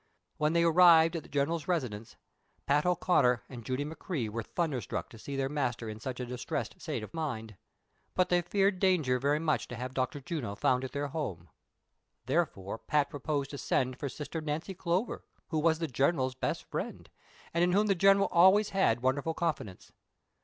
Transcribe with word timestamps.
When 0.37 0.53
they 0.53 0.63
arrived 0.63 1.15
at 1.15 1.21
the 1.21 1.29
general's 1.29 1.67
residence, 1.67 2.15
Pat 2.65 2.87
O'Conner 2.87 3.43
and 3.47 3.63
Judy 3.63 3.85
McCrea 3.85 4.29
were 4.29 4.41
thunder 4.41 4.81
struck 4.81 5.09
to 5.09 5.19
see 5.19 5.35
their 5.35 5.47
master 5.47 5.87
in 5.87 5.99
such 5.99 6.19
a 6.19 6.25
distressed 6.25 6.81
state 6.81 7.03
of 7.03 7.13
mind; 7.13 7.55
but 8.15 8.29
they 8.29 8.41
feared 8.41 8.79
danger 8.79 9.19
very 9.19 9.37
much 9.37 9.67
to 9.67 9.75
have 9.75 9.93
Dr. 9.93 10.19
Juno 10.19 10.55
found 10.55 10.83
at 10.83 10.91
their 10.93 11.09
home; 11.09 11.49
therefore, 12.25 12.79
Pat 12.79 13.11
proposed 13.11 13.51
to 13.51 13.59
send 13.59 13.99
for 13.99 14.09
sister 14.09 14.41
Nancy 14.41 14.73
Clover, 14.73 15.23
who 15.49 15.59
was 15.59 15.77
the 15.77 15.85
general's 15.87 16.33
best 16.33 16.63
friend, 16.71 17.07
and 17.53 17.63
in 17.63 17.73
whom 17.73 17.85
the 17.85 17.93
general 17.93 18.27
always 18.31 18.71
had 18.71 19.03
wonderful 19.03 19.35
confidence. 19.35 19.91